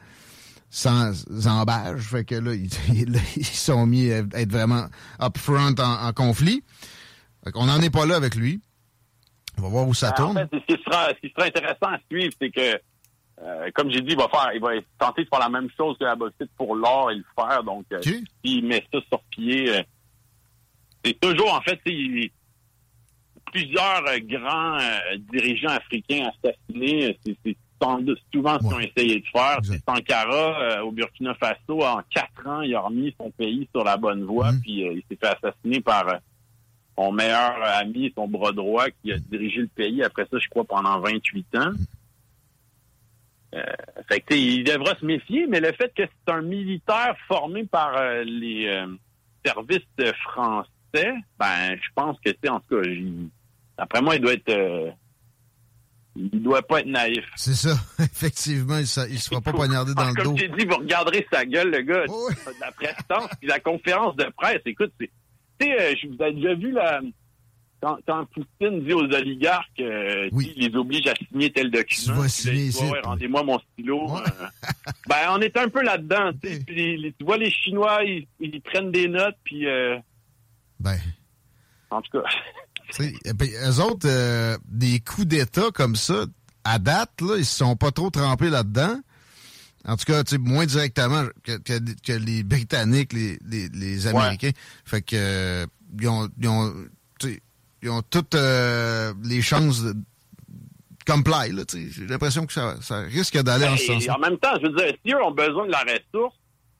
[0.70, 1.12] sans
[1.46, 2.02] embâche.
[2.02, 2.68] Fait que là, ils,
[3.36, 4.86] ils sont mis à être vraiment
[5.20, 6.62] upfront en, en conflit.
[7.54, 8.60] On n'en est pas là avec lui.
[9.58, 10.38] On va voir où ça tourne.
[10.38, 12.80] En fait, ce qui sera, ce qui sera intéressant à suivre, c'est que,
[13.42, 15.96] euh, comme j'ai dit, il va faire, il va tenter de faire la même chose
[15.98, 17.62] que la bauxite pour l'or et le fer.
[17.64, 18.20] Donc, euh, okay.
[18.44, 19.82] s'il met ça sur pied, euh,
[21.04, 22.30] c'est toujours, en fait, il,
[23.52, 24.78] plusieurs grands
[25.30, 27.18] dirigeants africains assassinés.
[27.24, 27.56] C'est
[28.32, 29.58] souvent ce qu'ils ont essayé de faire.
[29.64, 33.96] C'est Sankara, au Burkina Faso, en quatre ans, il a remis son pays sur la
[33.96, 34.60] bonne voie, mm.
[34.60, 36.06] puis il s'est fait assassiner par
[36.96, 40.64] son meilleur ami, son bras droit, qui a dirigé le pays après ça, je crois,
[40.64, 41.72] pendant 28 ans.
[43.54, 43.62] Euh,
[44.08, 47.96] fait que, il devra se méfier, mais le fait que c'est un militaire formé par
[47.96, 48.86] euh, les euh,
[49.44, 52.88] services français, ben, je pense que, tu en tout cas,
[53.76, 54.94] après moi, il doit être,
[56.16, 57.24] il doit pas être naïf.
[57.36, 60.30] C'est ça, effectivement, il, ne se fera pas poignarder dans le comme dos.
[60.30, 62.54] Comme j'ai dit, vous regarderez sa gueule, le gars, oh oui.
[62.58, 65.10] la prestance, puis la conférence de presse, écoute, c'est
[65.70, 67.00] euh, je vous avez déjà vu la,
[67.82, 70.52] quand, quand Poutine dit aux oligarques euh, oui.
[70.56, 72.20] il les oblige à signer tel document.
[72.20, 74.08] Ouais, rendez-moi mon stylo.
[74.08, 74.20] Ouais.
[74.40, 74.46] Euh,
[75.08, 76.28] ben, on est un peu là-dedans.
[76.28, 77.12] Okay.
[77.18, 79.66] Tu vois, les Chinois, ils, ils prennent des notes, puis...
[79.66, 79.98] Euh,
[80.78, 80.96] ben...
[81.90, 83.02] En tout cas...
[83.34, 86.24] ben, eux autres, des coups d'État comme ça,
[86.64, 89.00] à date, là, ils se sont pas trop trempés là-dedans.
[89.86, 94.48] En tout cas, moins directement que, que, que, les Britanniques, les, les, les Américains.
[94.48, 94.52] Ouais.
[94.84, 95.66] Fait que euh,
[96.00, 96.72] ils ont, ils ont,
[97.82, 99.94] ils ont toutes euh, les chances de
[101.04, 101.52] comply.
[101.72, 104.08] J'ai l'impression que ça, ça risque d'aller ben, en ce sens.
[104.08, 106.36] En même temps, je veux dire, si eux ont besoin de la ressource,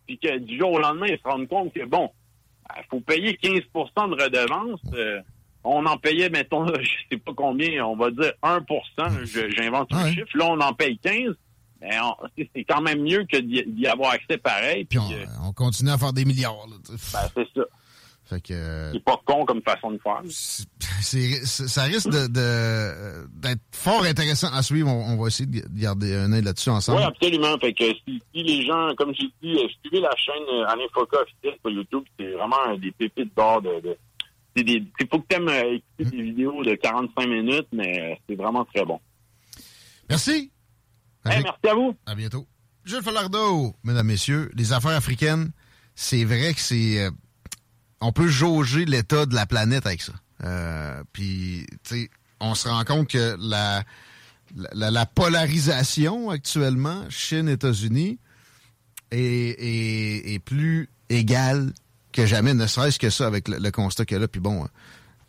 [0.07, 2.11] puis que du jour au lendemain, ils se rendent compte que, bon,
[2.77, 3.63] il faut payer 15%
[4.11, 4.81] de redevance.
[4.95, 5.21] Euh,
[5.65, 10.13] on en payait, mettons, je sais pas combien, on va dire 1% j'invente un ouais.
[10.13, 10.37] chiffre.
[10.37, 11.35] Là, on en paye 15
[11.83, 11.91] mais
[12.55, 14.85] c'est quand même mieux que d'y avoir accès pareil.
[14.85, 16.67] Puis, on, euh, on, continue à faire des milliards.
[16.69, 17.67] Là, ben, c'est ça.
[18.25, 18.55] Fait que.
[18.55, 20.23] Euh, c'est pas con comme façon de faire.
[21.45, 24.89] Ça risque de, d'être fort intéressant à suivre.
[24.89, 26.99] On, on, va essayer de garder un œil là-dessus ensemble.
[26.99, 27.59] Oui, absolument.
[27.59, 31.59] Fait que si, si les gens, comme j'ai dit, suivez la chaîne Alain Foca officielle
[31.61, 32.05] sur YouTube.
[32.19, 33.81] C'est vraiment des pépites d'or de.
[33.81, 33.97] de
[34.57, 38.37] c'est des, faut que t'aimes euh, écouter des vidéos de 45 minutes, mais euh, c'est
[38.37, 39.01] vraiment très bon.
[40.09, 40.52] Merci.
[41.25, 41.97] Hey, merci à vous.
[42.07, 42.47] À bientôt.
[42.85, 45.53] Jules Falardeau, mesdames, messieurs, les affaires africaines,
[45.95, 47.01] c'est vrai que c'est.
[47.01, 47.11] Euh,
[48.01, 50.13] on peut jauger l'état de la planète avec ça.
[50.43, 53.85] Euh, Puis, tu sais, on se rend compte que la,
[54.73, 58.19] la, la polarisation actuellement, Chine-États-Unis,
[59.13, 61.73] est, est, est, plus égale
[62.11, 64.29] que jamais, ne serait-ce que ça avec le, le constat qu'il y a là.
[64.29, 64.67] Puis bon,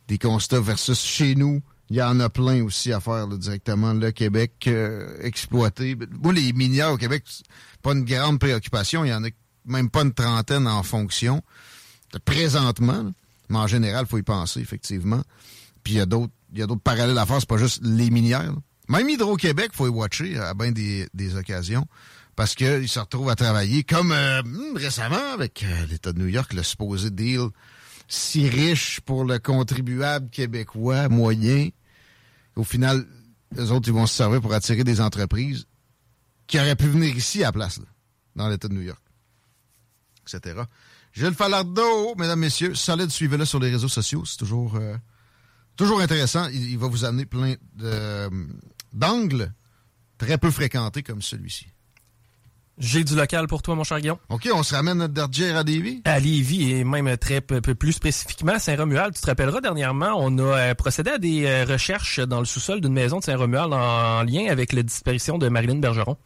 [0.08, 1.62] des constats versus chez nous.
[1.90, 3.94] Il y en a plein aussi à faire là, directement.
[3.94, 5.98] Le Québec euh, exploité.
[6.22, 7.24] Moi, les minières au Québec,
[7.82, 9.04] pas une grande préoccupation.
[9.04, 9.30] Il y en a
[9.66, 11.42] même pas une trentaine en fonction.
[12.26, 13.12] Présentement, là.
[13.50, 15.22] mais en général, il faut y penser, effectivement.
[15.84, 17.82] Puis il y a d'autres il y a d'autres parallèles à faire, c'est pas juste
[17.84, 18.54] les minières.
[18.54, 18.60] là.
[18.90, 21.88] Même Hydro-Québec, faut y watcher à bien des, des occasions.
[22.36, 26.28] Parce qu'ils se retrouvent à travailler comme euh, hmm, récemment avec euh, l'État de New
[26.28, 27.50] York, le supposé deal
[28.08, 31.70] si riche pour le contribuable québécois moyen.
[32.56, 33.06] Au final,
[33.56, 35.66] les autres, ils vont se servir pour attirer des entreprises
[36.48, 37.86] qui auraient pu venir ici à la place, là,
[38.36, 39.02] dans l'État de New York,
[40.28, 40.64] etc.
[41.14, 44.26] Gilles Falardeau, mesdames, messieurs, solide, suivez-le sur les réseaux sociaux.
[44.26, 44.98] C'est toujours, euh,
[45.76, 46.48] toujours intéressant.
[46.50, 48.30] Il, va vous amener plein de,
[48.94, 49.54] d'angles
[50.18, 51.68] très peu fréquentés comme celui-ci.
[52.80, 54.18] J'ai du local pour toi, mon cher Guillaume.
[54.30, 56.02] OK, on se ramène notre Dergier à Davy?
[56.06, 59.14] À Lévis et même très plus spécifiquement à Saint-Romuald.
[59.14, 62.82] Tu te rappelleras, dernièrement, on a euh, procédé à des euh, recherches dans le sous-sol
[62.82, 66.18] d'une maison de Saint-Romuald en lien avec la disparition de Marilyn Bergeron.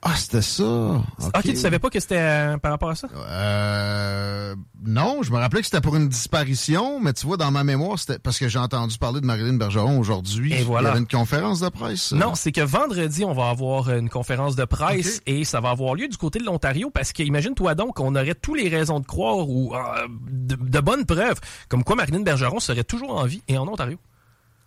[0.00, 0.64] Ah, c'était ça.
[0.64, 3.08] OK, tu savais pas que c'était euh, par rapport à ça?
[3.16, 4.54] Euh,
[4.86, 7.98] non, je me rappelais que c'était pour une disparition, mais tu vois, dans ma mémoire,
[7.98, 10.54] c'était parce que j'ai entendu parler de Marilyn Bergeron aujourd'hui.
[10.54, 10.88] Et voilà.
[10.88, 12.12] Il y avait une conférence de presse.
[12.12, 15.94] Non, c'est que vendredi, on va avoir une conférence de presse et ça va avoir
[15.94, 19.06] lieu du côté de l'Ontario parce que imagine-toi donc on aurait tous les raisons de
[19.06, 23.42] croire ou euh, de, de bonnes preuves comme quoi Marilyn Bergeron serait toujours en vie
[23.48, 23.98] et en Ontario.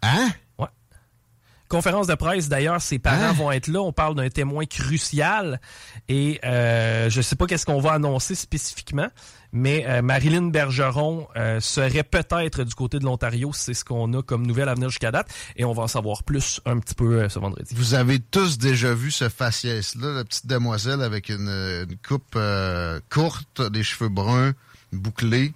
[0.04, 0.30] Hein?
[1.72, 3.32] Conférence de presse, d'ailleurs, ses parents Hein?
[3.32, 3.82] vont être là.
[3.82, 5.62] On parle d'un témoin crucial.
[6.10, 9.08] Et euh, je sais pas qu'est-ce qu'on va annoncer spécifiquement,
[9.54, 13.52] mais euh, Marilyn Bergeron euh, serait peut-être du côté de l'Ontario.
[13.54, 15.30] C'est ce qu'on a comme nouvelle à venir jusqu'à date.
[15.56, 17.74] Et on va en savoir plus un petit peu euh, ce vendredi.
[17.74, 23.00] Vous avez tous déjà vu ce faciès-là, la petite demoiselle avec une, une coupe euh,
[23.10, 24.52] courte, des cheveux bruns,
[24.92, 25.54] bouclés.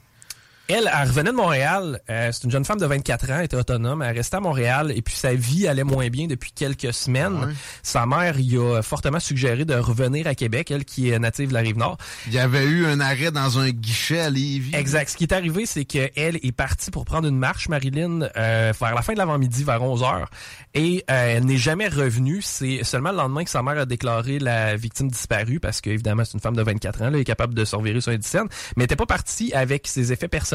[0.67, 2.01] Elle, elle revenait de Montréal.
[2.09, 4.01] Euh, c'est une jeune femme de 24 ans, elle était autonome.
[4.01, 7.35] Elle restait à Montréal et puis sa vie allait moins bien depuis quelques semaines.
[7.35, 7.53] Ouais.
[7.83, 11.53] Sa mère y a fortement suggéré de revenir à Québec, elle qui est native de
[11.53, 11.97] la Rive-Nord.
[12.25, 14.75] Il y avait eu un arrêt dans un guichet à Lévis.
[14.75, 15.09] Exact.
[15.09, 18.95] Ce qui est arrivé, c'est qu'elle est partie pour prendre une marche, Marilyn, euh, vers
[18.95, 20.29] la fin de l'avant-midi, vers 11 heures.
[20.73, 22.41] Et euh, elle n'est jamais revenue.
[22.41, 26.33] C'est seulement le lendemain que sa mère a déclaré la victime disparue, parce qu'évidemment, c'est
[26.33, 28.77] une femme de 24 ans, là, elle est capable de surveiller sur un dixaine, mais
[28.77, 30.54] elle n'était pas partie avec ses effets personnels.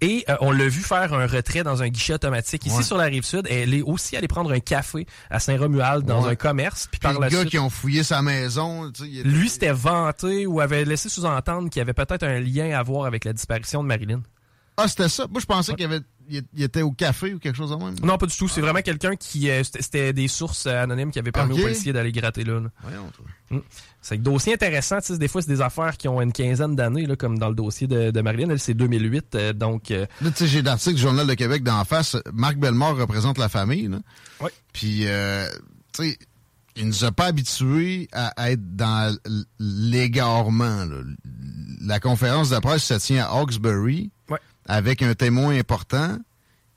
[0.00, 2.66] Et euh, on l'a vu faire un retrait dans un guichet automatique.
[2.66, 2.82] Ici, Ouais.
[2.82, 6.30] sur la Rive-Sud, elle est aussi allée prendre un café à Saint-Romuald, dans Ouais.
[6.30, 6.86] un commerce.
[6.90, 7.50] Puis Puis par la gars suite...
[7.50, 11.08] qui ont fouillé sa maison, tu sais, il était- Lui, c'était vanté ou avait laissé
[11.08, 14.20] sous-entendre qu'il y avait peut-être un lien à voir avec la disparition de Marilyn.
[14.80, 15.26] Ah, c'était ça.
[15.30, 17.96] Moi, je pensais qu'il avait, il était au café ou quelque chose de même.
[18.02, 18.46] Non, pas du tout.
[18.48, 19.50] C'est vraiment quelqu'un qui.
[19.50, 21.58] euh, c'était- des sources euh, anonymes qui avaient permis Ok.
[21.58, 22.60] aux policiers d'aller gratter là.
[22.60, 22.68] là.
[22.82, 23.60] Voyons, toi.
[24.00, 24.98] C'est un dossier intéressant.
[25.10, 28.10] Des fois, c'est des affaires qui ont une quinzaine d'années, comme dans le dossier de,
[28.12, 28.50] de Marilyn.
[28.50, 29.34] Elle, c'est 2008.
[29.34, 32.16] euh, donc, euh, Là, tu sais, j'ai l'article du Journal de Québec d'en face.
[32.32, 33.98] Marc Bellemare représente la famille, là.
[34.40, 34.50] Ouais.
[34.72, 35.48] Puis, euh,
[35.92, 36.18] tu sais,
[36.76, 39.16] il nous a pas habitués à être dans
[39.58, 40.86] l'égarement.
[41.80, 44.10] La conférence de presse se tient à Hawkesbury.
[44.68, 46.18] Avec un témoin important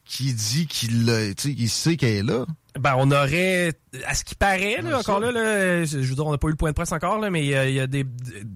[0.05, 2.45] qui dit qu'il sait qu'elle est là.
[2.79, 3.73] ben, on aurait.
[4.05, 6.51] À ce qui paraît, là, encore là, là, je veux dire, on n'a pas eu
[6.51, 8.05] le point de presse encore, là, mais euh, il y a des.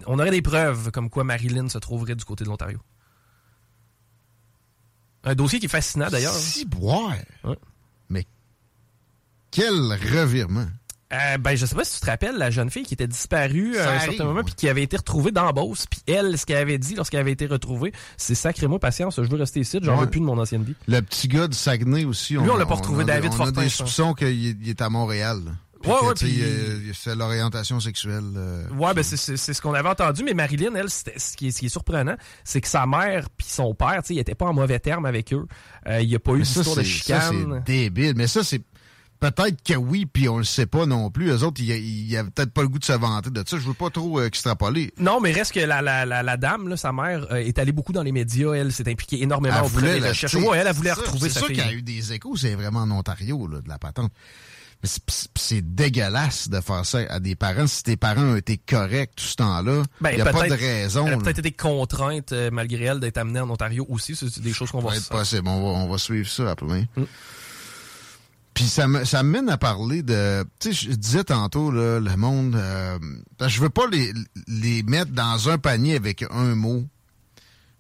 [0.08, 2.80] On aurait des preuves comme quoi Marilyn se trouverait du côté de l'Ontario.
[5.24, 6.34] Un dossier qui est fascinant d'ailleurs.
[6.34, 7.16] Si boire.
[7.44, 7.58] Ouais.
[8.10, 8.26] Mais
[9.52, 10.68] quel revirement.
[11.14, 13.76] Euh, ben, je sais pas si tu te rappelles la jeune fille qui était disparue
[13.76, 15.86] Ça à un arrive, certain moment puis qui avait été retrouvée dans Beauce.
[15.90, 19.38] Puis elle, ce qu'elle avait dit lorsqu'elle avait été retrouvée, c'est sacrément patience, je veux
[19.38, 20.02] rester ici, j'en Ouais.
[20.06, 20.74] veux plus de mon ancienne vie.
[20.88, 22.34] Le petit gars de Saguenay aussi.
[22.34, 25.42] Lui, on l'a pas retrouvé, David on Fortin, a des soupçons qu'il est- à Montréal.
[25.82, 28.24] Puis Ouais, que, ouais, puis- fait l'orientation sexuelle.
[28.36, 31.04] euh, Ouais, ben c'est c'est- c'est ce qu'on avait entendu, mais Marilyn, elle, ce
[31.38, 34.14] qui est, ce qui est surprenant, c'est que sa mère puis son père, tu sais,
[34.16, 35.46] ils étaient pas en mauvais termes avec eux.
[35.88, 37.62] Euh, il y a pas eu mais ça, d'histoire de c'est ça, chicane.
[37.68, 38.14] c'est débile.
[38.16, 38.64] Mais ça, c'est
[39.20, 41.30] peut-être que oui, puis on le sait pas non plus.
[41.30, 43.58] Eux autres, ils ils avaient peut-être pas le goût de se vanter de ça.
[43.58, 44.94] Je veux pas trop euh, extrapoler.
[45.00, 47.72] Non, mais reste que la, la, la, la dame, là, sa mère, euh, est allée
[47.72, 48.54] beaucoup dans les médias.
[48.54, 50.34] Elle s'est impliquée énormément Elle auprès des recherches.
[50.36, 51.58] Ouais, elle, elle voulait ça, retrouver C'est sa sûr fille.
[51.58, 54.12] qu'il y a eu des échos, c'est vraiment en Ontario, là, de la patente.
[54.84, 57.66] Mais c'est- c'est c'est dégueulasse de faire ça à des parents.
[57.66, 60.48] Si tes parents ont été corrects tout ce temps-là, il Ben, n'y a pas de
[60.50, 61.08] peut-être- raison.
[61.08, 64.16] Elle a peut-être été contrainte, euh, malgré elle, d'être amenée en Ontario aussi.
[64.18, 65.18] C'est c'est des choses qu'on va Ça va être se faire.
[65.20, 65.48] possible.
[65.48, 66.84] On va, on va suivre ça à plein.
[66.98, 67.04] Mm.
[68.56, 70.44] Puis ça me, ça mène à parler de...
[70.60, 72.56] Tu sais, je disais tantôt, là, le monde...
[72.56, 72.98] euh,
[73.46, 74.14] je veux pas les,
[74.48, 76.84] les mettre dans un panier avec un mot.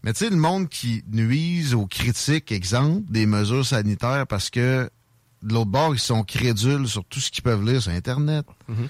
[0.03, 4.87] Mais tu sais, le monde qui nuise aux critiques, exemple, des mesures sanitaires parce que
[5.41, 8.45] de l'autre bord, ils sont crédules sur tout ce qu'ils peuvent lire sur Internet.
[8.67, 8.87] Mhm.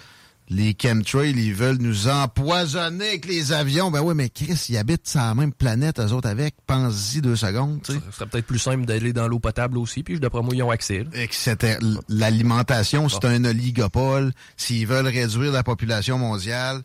[0.49, 3.89] Les chemtrails, ils veulent nous empoisonner avec les avions.
[3.89, 6.55] Ben oui, mais Chris, ils habitent sur la même planète, eux autres avec.
[6.67, 7.79] Pense-y deux secondes.
[7.83, 10.69] Ce serait peut-être plus simple d'aller dans l'eau potable aussi, puis d'après moi, ils ont
[10.69, 11.05] accès.
[11.13, 11.55] Etc.
[12.09, 14.33] L'alimentation, c'est un oligopole.
[14.55, 16.81] S'ils veulent réduire la population mondiale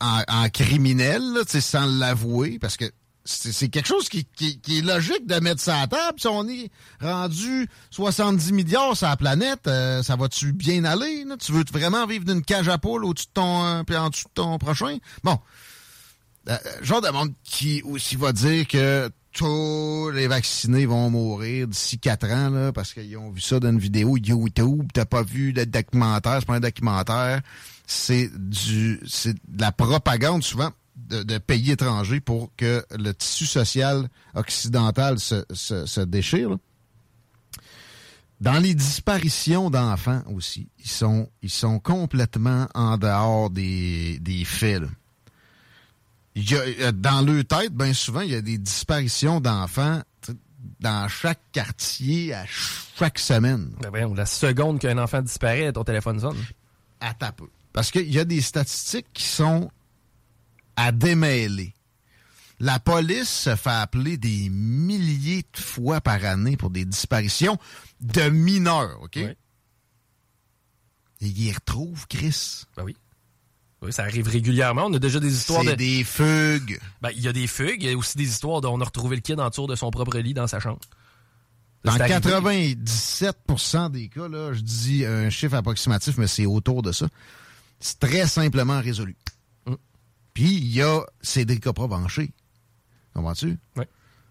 [0.00, 2.84] en, en criminel, là, sans l'avouer, parce que
[3.28, 6.18] c'est quelque chose qui, est logique de mettre ça à table.
[6.18, 11.24] Si on est rendu 70 milliards sur la planète, euh, ça va-tu bien aller?
[11.38, 14.28] Tu veux vraiment vivre d'une cage à poules au-dessus de ton euh, puis en dessous
[14.28, 14.96] de ton prochain?
[15.22, 15.38] Bon.
[16.48, 21.98] Euh, genre de monde qui aussi va dire que tous les vaccinés vont mourir d'ici
[21.98, 24.88] 4 ans là, parce qu'ils ont vu ça dans une vidéo YouTube.
[24.94, 27.42] T'as pas vu le documentaire, c'est pas un documentaire.
[27.86, 30.72] C'est du c'est de la propagande souvent
[31.06, 36.56] de, pays étrangers pour que le tissu social occidental se, se, déchire.
[38.40, 44.82] Dans les disparitions d'enfants aussi, ils sont, ils sont complètement en dehors des, des faits.
[46.52, 50.02] Euh, dans leur tête, bien souvent, il y a des disparitions d'enfants
[50.80, 53.70] dans chaque quartier à chaque semaine.
[53.92, 56.36] Ben la seconde qu'un enfant disparaît, ton téléphone sonne.
[57.00, 57.44] À taper.
[57.72, 59.70] Parce qu'il y a des statistiques qui sont
[60.78, 61.74] à démêler.
[62.60, 67.58] La police se fait appeler des milliers de fois par année pour des disparitions
[68.00, 69.16] de mineurs, OK?
[69.16, 69.36] Et
[71.20, 72.62] ils y retrouvent, Chris.
[72.76, 72.96] Ben oui.
[73.82, 74.86] Oui, ça arrive régulièrement.
[74.86, 75.74] On a déjà des histoires de...
[75.74, 76.80] des fugues.
[77.00, 77.82] Ben, il y a des fugues.
[77.82, 79.74] Il y a aussi des histoires dont on a retrouvé le kid en tour de
[79.74, 80.80] son propre lit dans sa chambre.
[81.84, 87.08] Dans 97% des cas, là, je dis un chiffre approximatif, mais c'est autour de ça.
[87.80, 89.16] C'est très simplement résolu.
[90.38, 92.32] Puis il y a Cédric Provencher.
[93.12, 93.58] Comprends-tu?
[93.76, 93.84] Oui.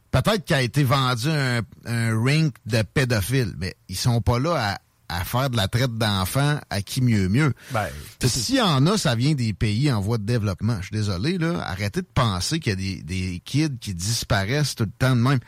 [0.09, 4.79] Peut-être qu'il a été vendu un, un rink de pédophiles, mais ils sont pas là
[5.09, 7.53] à, faire de la traite d'enfants à qui mieux mieux.
[7.73, 7.89] Ben,
[8.23, 10.77] S'il y en a, ça vient des pays en voie de développement.
[10.79, 11.59] Je suis désolé, là.
[11.67, 15.21] Arrêtez de penser qu'il y a des, des kids qui disparaissent tout le temps de
[15.21, 15.39] même.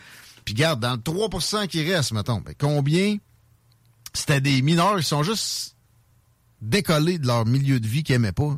[0.44, 3.16] Puis garde, dans le 3% qui reste, mettons, ben, combien
[4.14, 5.78] c'était des mineurs qui sont juste
[6.62, 8.58] décollés de leur milieu de vie qu'ils n'aimaient pas?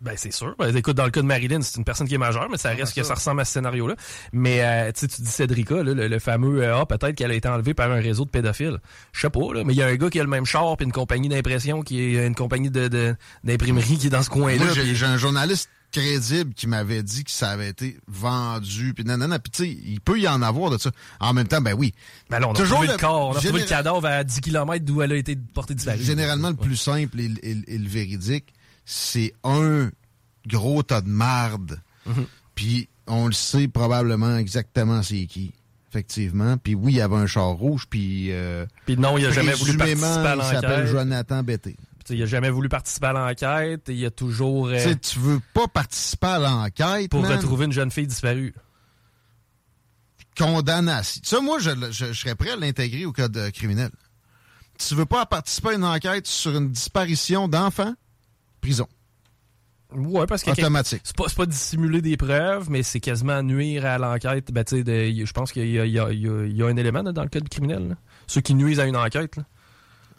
[0.00, 0.54] Ben c'est sûr.
[0.58, 2.70] Ben, écoute, dans le cas de Marilyn, c'est une personne qui est majeure, mais ça
[2.70, 3.96] reste que ça ressemble à ce scénario-là.
[4.32, 7.74] Mais euh, tu dis Cédrica, là, le, fameux euh, ah peut-être qu'elle a été enlevée
[7.74, 8.78] par un réseau de pédophiles.
[9.12, 10.76] Je sais pas, là, mais il y a un gars qui a le même char
[10.76, 14.64] puis une compagnie d'impression qui est une compagnie de d'imprimerie qui est dans ce coin-là.
[14.72, 19.50] J'ai un journaliste crédible qui m'avait dit que ça avait été vendu puis nanana puis
[19.50, 21.92] tu sais il peut y en avoir de ça en même temps ben oui
[22.28, 24.84] ben là, on a Toujours le, corps on a trouvé le cadavre à 10 km
[24.84, 28.54] d'où elle a été portée disparue généralement le plus simple et le véridique
[28.90, 29.90] c'est un
[30.46, 31.80] gros tas de marde.
[32.06, 32.26] Mhm.
[32.56, 35.52] Puis on le sait probablement exactement c'est qui.
[35.90, 36.56] Effectivement.
[36.56, 38.32] Puis oui, il y avait un char rouge, puis...
[38.32, 40.52] Euh, puis non, il a jamais voulu participer à l'enquête.
[40.52, 41.76] Il s'appelle Jonathan Betté.
[42.08, 43.82] Il a jamais voulu participer à l'enquête.
[43.88, 44.68] Il a toujours...
[44.68, 48.54] Euh, tu veux pas participer à l'enquête, Pour retrouver une jeune fille disparue.
[50.36, 51.20] Condamnation.
[51.24, 53.90] Ça, moi, je, je serais prêt à l'intégrer au code criminel.
[54.78, 57.94] Tu veux pas participer à une enquête sur une disparition d'enfants?
[58.60, 58.86] Prison.
[59.92, 64.52] Ouais, parce que c'est pas, pas dissimuler des preuves, mais c'est quasiment nuire à l'enquête.
[64.52, 67.96] Ben, je pense qu'il y, a, un élément dans le code criminel.
[68.28, 69.36] Ceux qui nuisent à une enquête.
[69.36, 69.42] Là.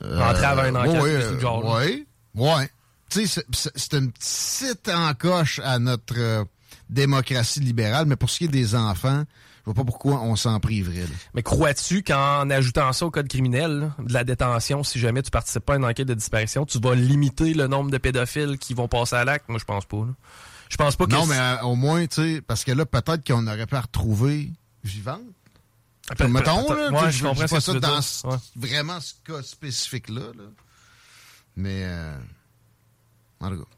[0.04, 1.02] Euh, Entrave à une enquête.
[1.02, 2.06] Oui, oui.
[2.36, 2.70] Ouais.
[3.10, 6.44] Tu sais, c'est une petite encoche à notre euh,
[6.90, 9.24] démocratie libérale, mais pour ce qui est des enfants,
[9.62, 11.06] je vois pas pourquoi on s'en priverait.
[11.36, 15.64] Mais crois-tu qu'en ajoutant ça au code criminel, de la détention, si jamais tu participes
[15.64, 18.88] pas à une enquête de disparition, tu vas limiter le nombre de pédophiles qui vont
[18.88, 19.48] passer à l'acte?
[19.50, 20.08] Moi, je pense pas.
[20.70, 21.12] Je pense pas que...
[21.12, 23.82] Non, mais euh, au moins, tu sais, parce que là, peut-être qu'on aurait pu la
[23.82, 24.52] retrouver
[24.84, 25.22] vivante.
[26.20, 28.00] mettons, là, je comprends pas ça dans
[28.56, 30.32] vraiment ce cas spécifique-là.
[31.56, 32.18] Mais, euh,
[33.42, 33.70] en tout cas.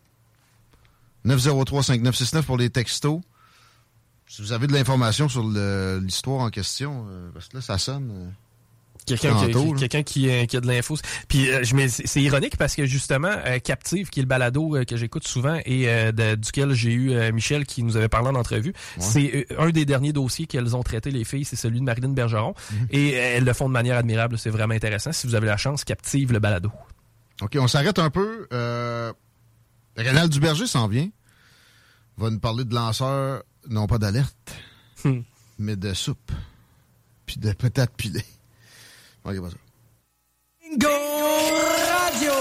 [1.25, 3.21] 903-5969 pour les textos.
[4.33, 8.09] Si vous avez de l'information sur l'histoire en question, euh, parce que là, ça sonne.
[8.11, 8.29] Euh,
[9.05, 10.97] quelqu'un qui, quelqu'un qui, euh, qui, a de l'info.
[11.27, 11.49] Puis
[11.87, 13.29] c'est ironique parce que justement,
[13.63, 17.95] Captive, qui est le balado que j'écoute souvent et duquel j'ai eu Michel qui nous
[17.95, 21.55] avait parlé en entrevue, c'est un des derniers dossiers qu'elles ont traité les filles, c'est
[21.55, 22.55] celui de Marilyn Bergeron.
[22.71, 22.87] Mhm.
[22.89, 25.11] Et elles le font de manière admirable, c'est vraiment intéressant.
[25.11, 26.71] Si vous avez la chance, Captive le balado.
[27.43, 28.47] OK, on s'arrête un peu.
[29.95, 31.09] Rénal Duberger s'en vient.
[32.17, 34.55] Va nous parler de lanceurs non pas d'alerte,
[35.03, 35.21] hmm.
[35.59, 36.31] mais de soupe.
[37.25, 38.25] Puis de peut-être pilées.
[39.23, 39.55] Ok, pas ça.
[40.61, 42.31] Bingo Radio!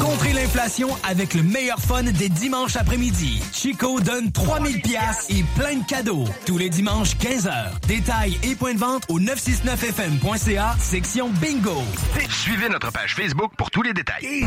[0.00, 3.40] Contrez l'inflation avec le meilleur fun des dimanches après-midi.
[3.52, 6.24] Chico donne 3000 pièces et plein de cadeaux.
[6.46, 7.86] Tous les dimanches, 15h.
[7.86, 11.82] Détails et points de vente au 969fm.ca, section Bingo.
[12.30, 14.46] Suivez notre page Facebook pour tous les détails.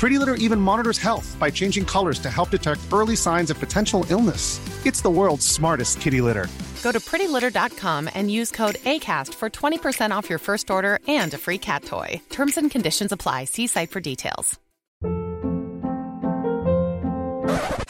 [0.00, 4.06] Pretty Litter even monitors health by changing colors to help detect early signs of potential
[4.08, 4.58] illness.
[4.86, 6.46] It's the world's smartest kitty litter.
[6.82, 11.38] Go to prettylitter.com and use code ACAST for 20% off your first order and a
[11.38, 12.18] free cat toy.
[12.30, 13.44] Terms and conditions apply.
[13.44, 14.58] See site for details.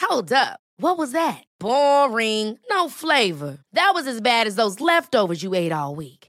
[0.01, 0.59] Hold up.
[0.75, 1.43] What was that?
[1.61, 2.59] Boring.
[2.69, 3.59] No flavor.
[3.71, 6.20] That was as bad as those leftovers you ate all week.